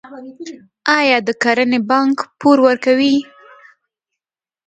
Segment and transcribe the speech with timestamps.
[0.97, 3.15] آیا د کرنې بانک پور ورکوي؟